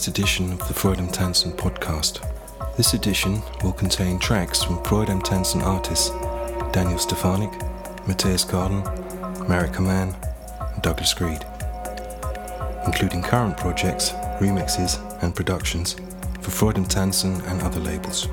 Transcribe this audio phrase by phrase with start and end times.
[0.00, 2.24] First edition of the Freude am Tanzen podcast.
[2.74, 6.08] This edition will contain tracks from Freude am Tanzen artists
[6.72, 7.52] Daniel Stefanik,
[8.06, 8.82] Mathias Kaden,
[9.46, 10.16] Marek Hemmann,
[10.72, 11.44] and Douglas Greed,
[12.86, 15.96] including current projects, remixes, and productions
[16.40, 18.26] for Freude am Tanzen and other labels.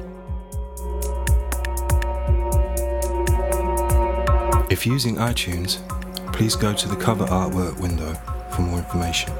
[4.71, 5.85] If using iTunes,
[6.31, 8.13] please go to the cover artwork window
[8.51, 9.33] for more information.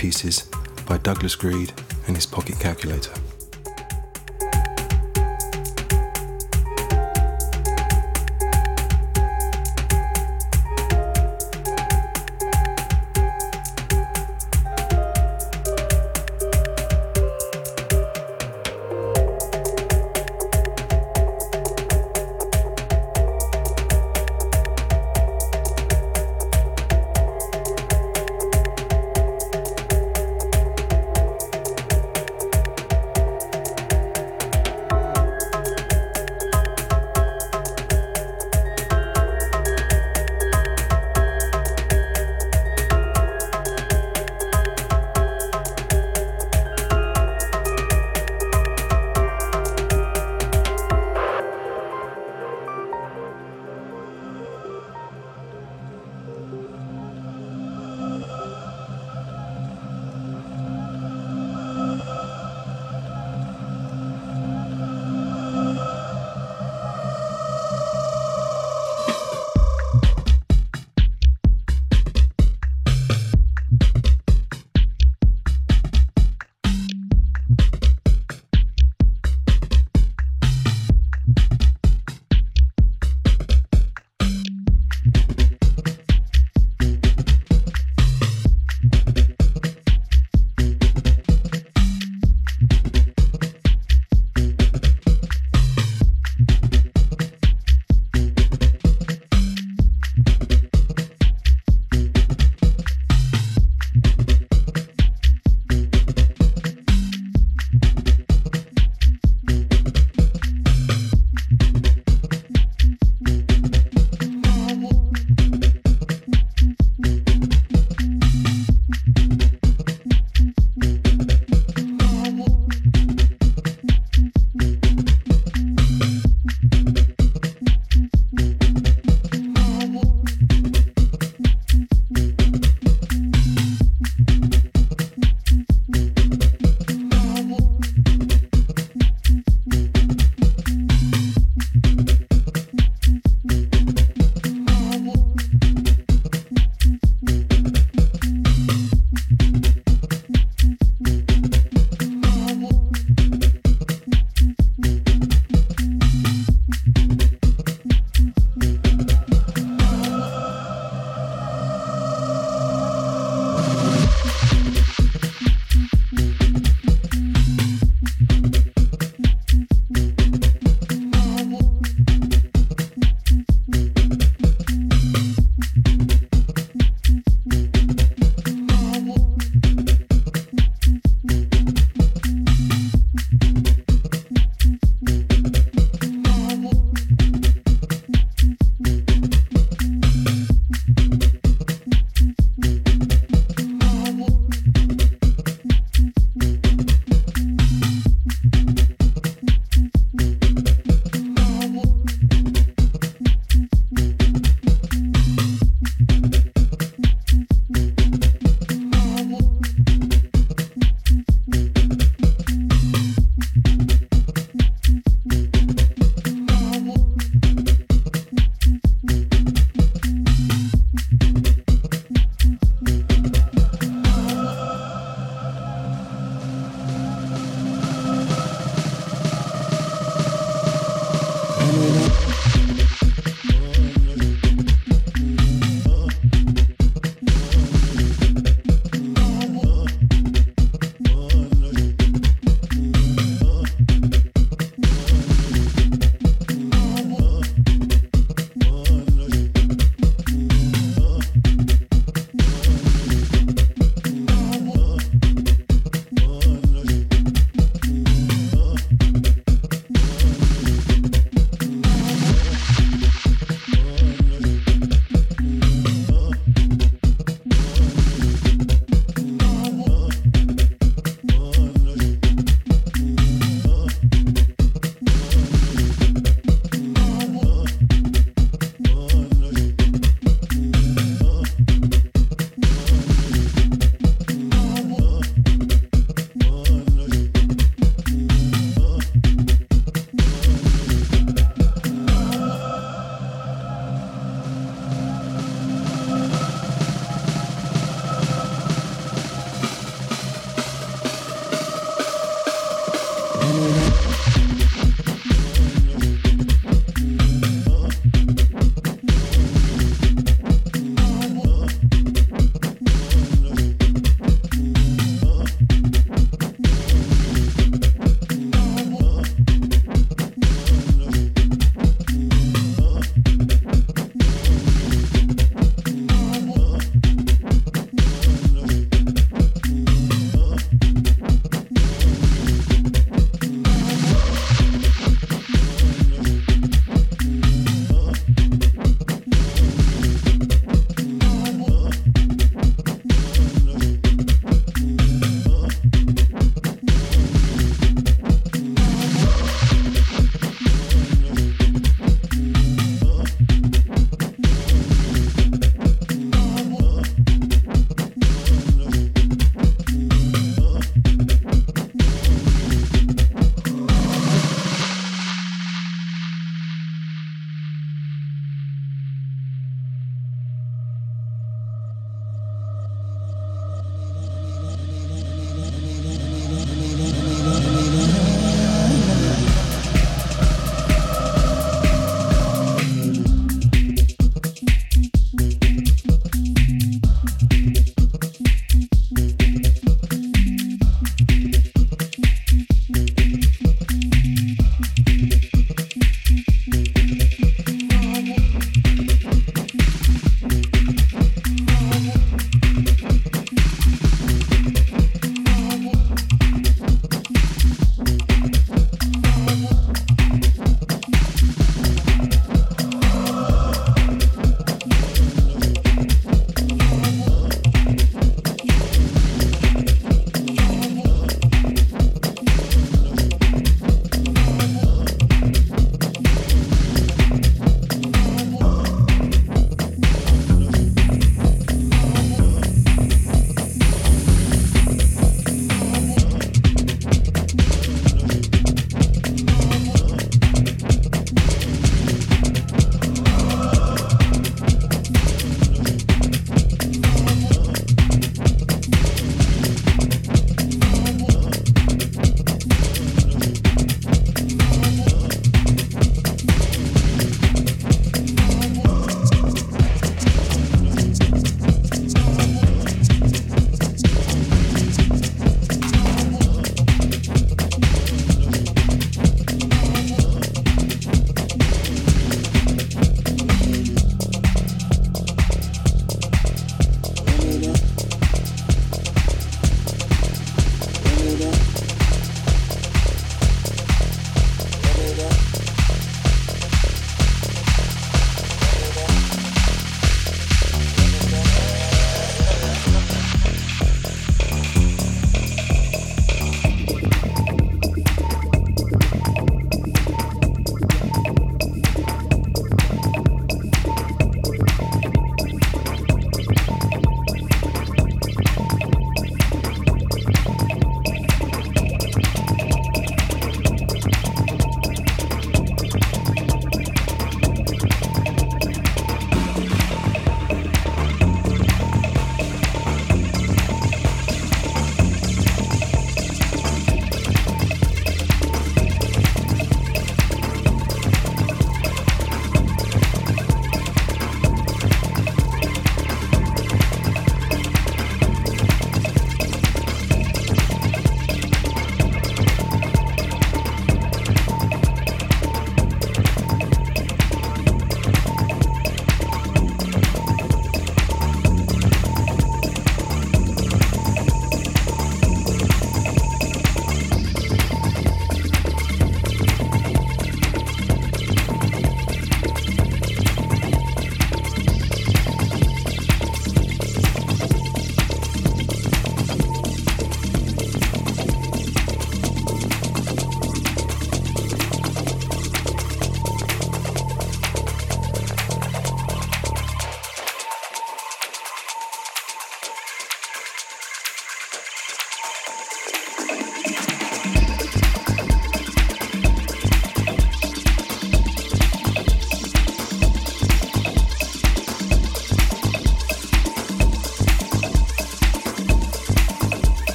[0.00, 0.48] Pieces
[0.88, 1.74] by Douglas Greed
[2.06, 3.19] and his pocket calculator.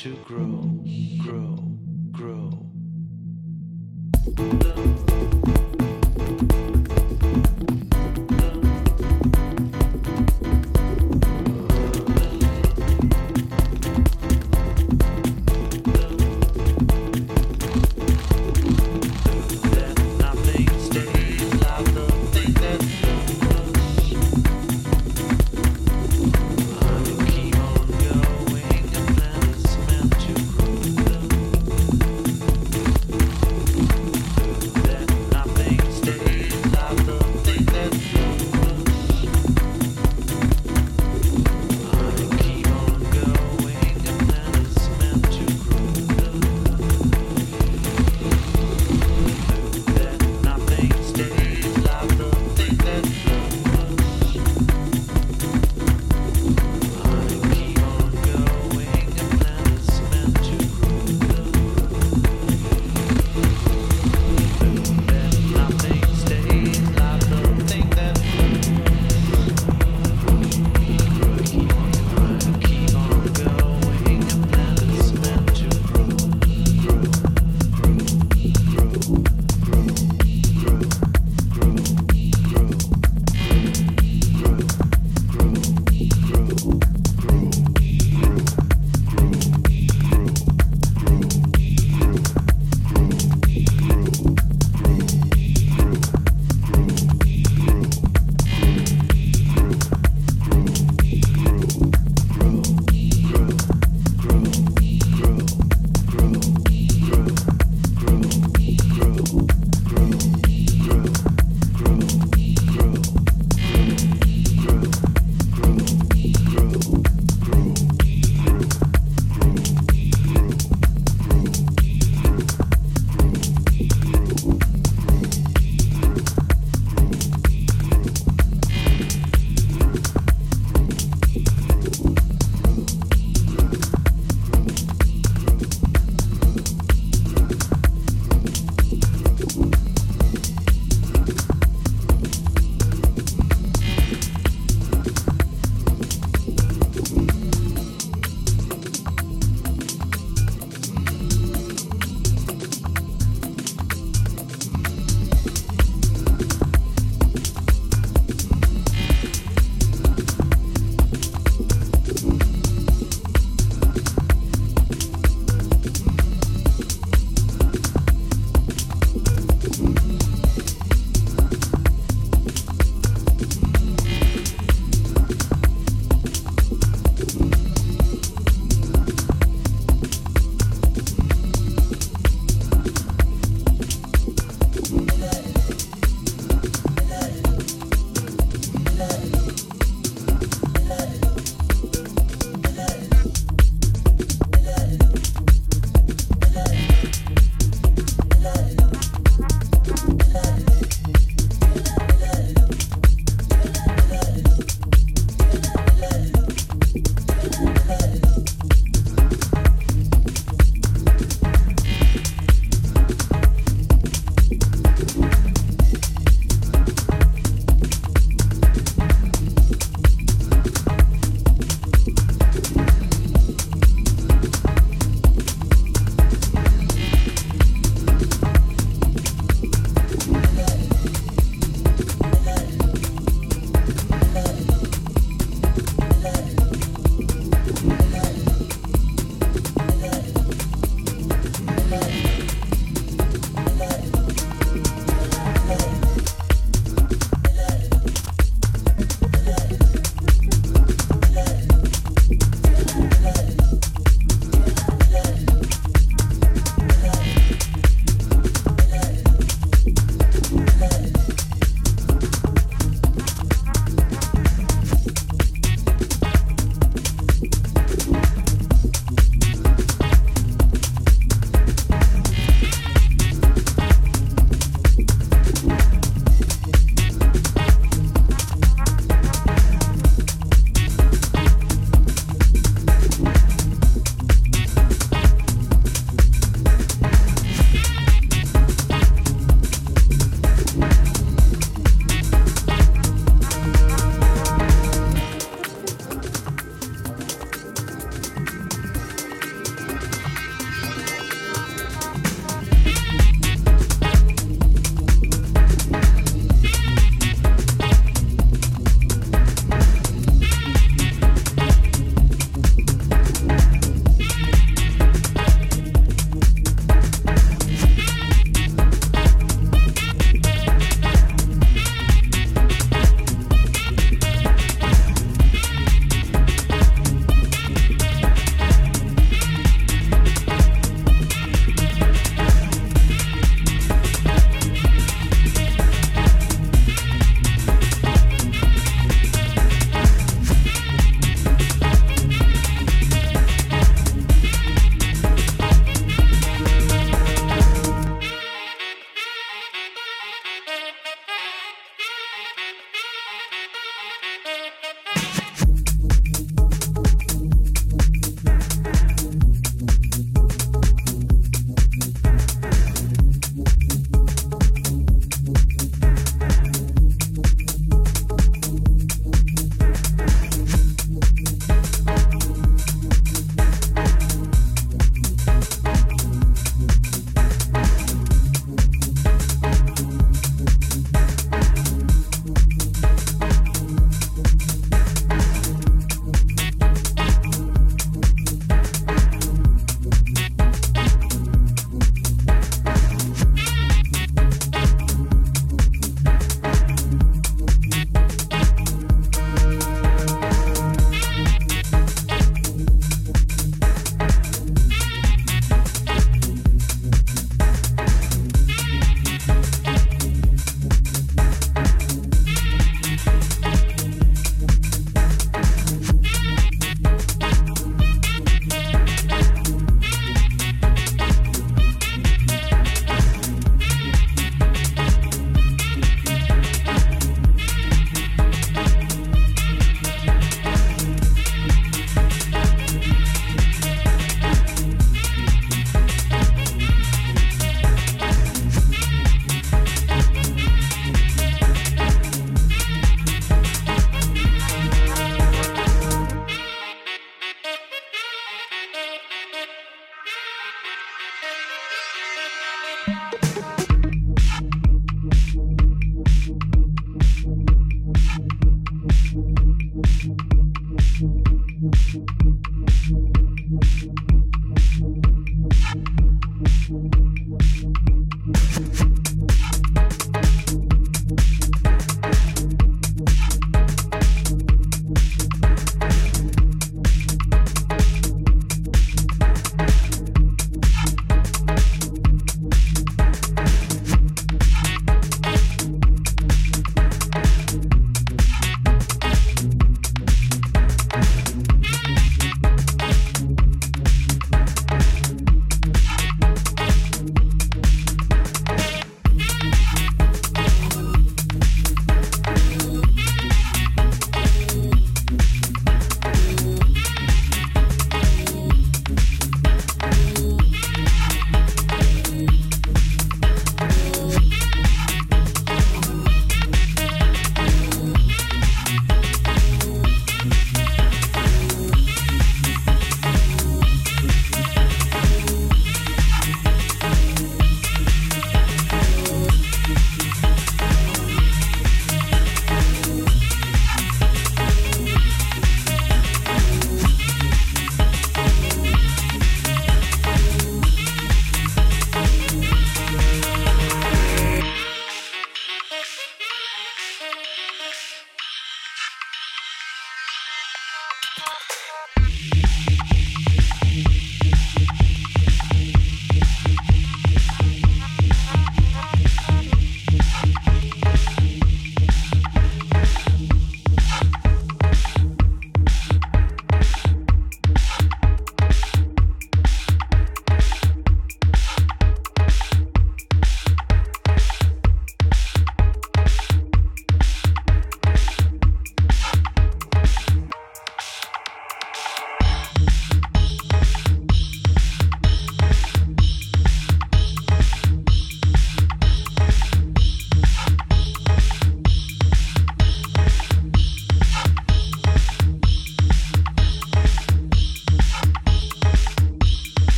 [0.00, 0.69] To grow,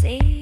[0.00, 0.39] see.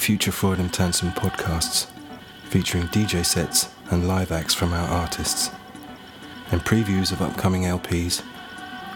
[0.00, 1.86] Future Freude am Tanzen podcasts
[2.44, 5.50] featuring DJ sets and live acts from our artists,
[6.50, 8.22] and previews of upcoming LPs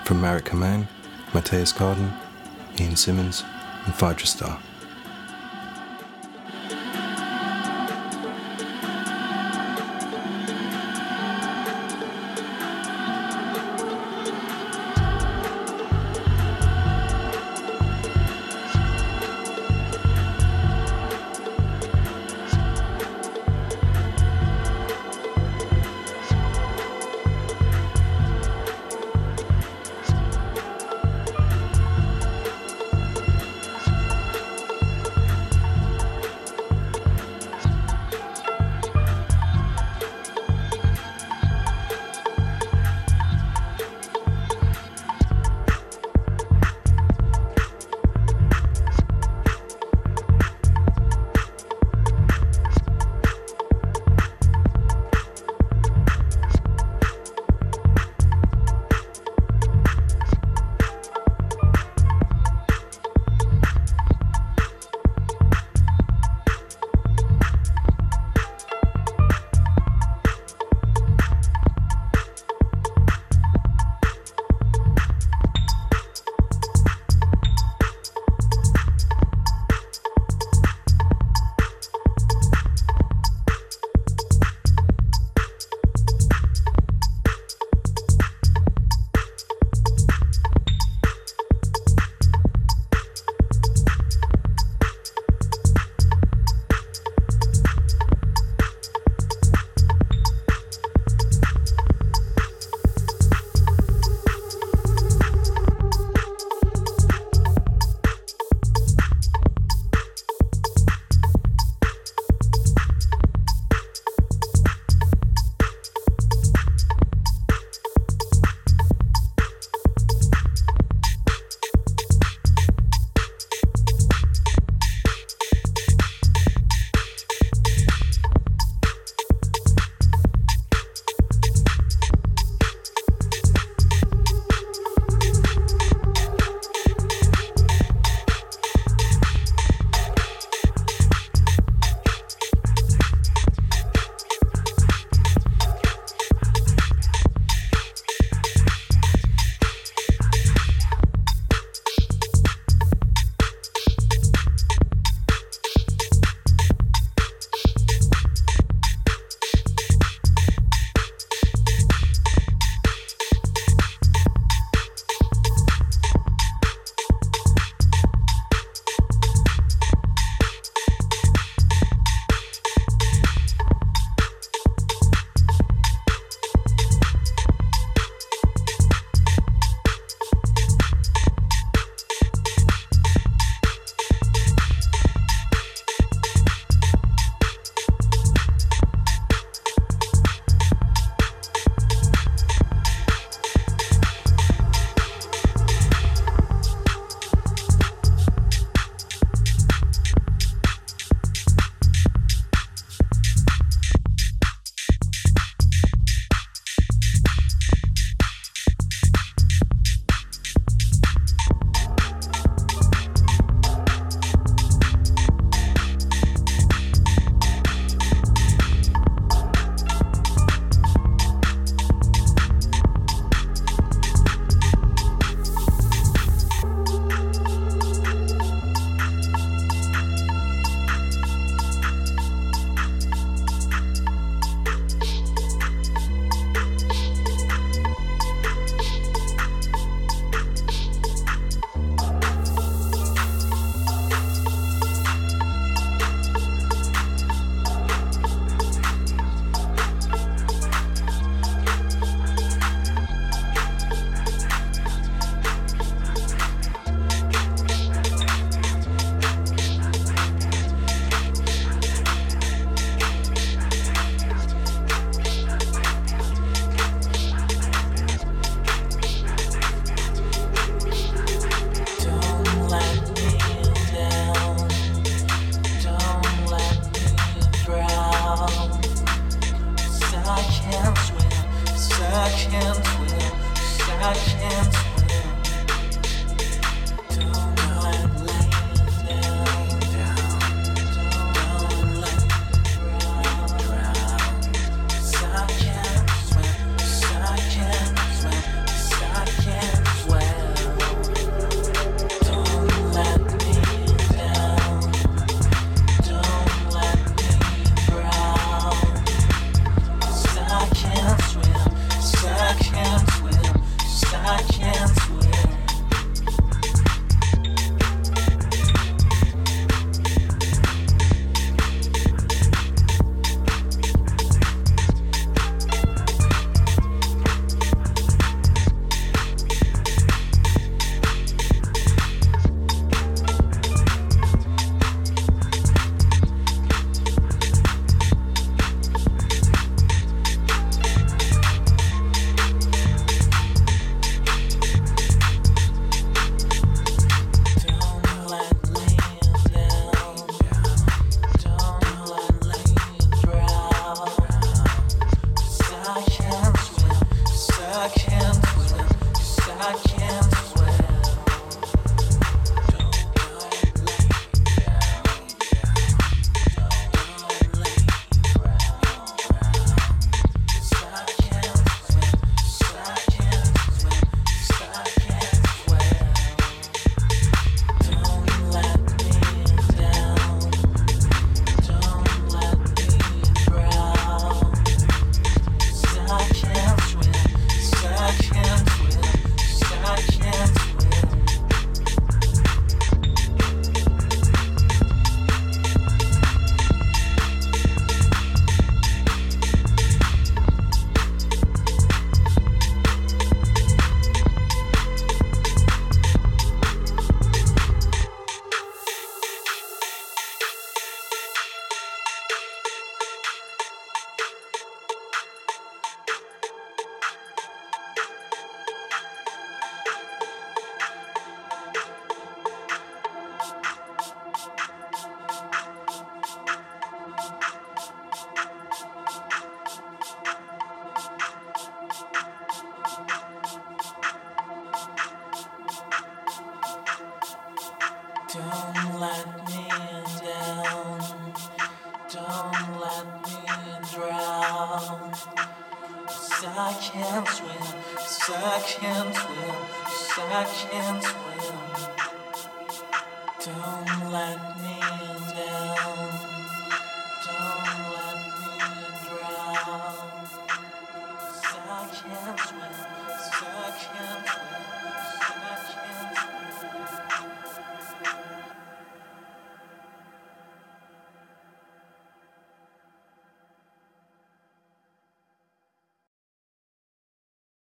[0.07, 0.89] from Marek Hemmann,
[1.35, 2.11] Mathias Kaden,
[2.81, 3.45] Ian Simmons,
[3.85, 4.59] and Phaedra Star.